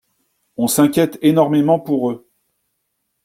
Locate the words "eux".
2.09-2.27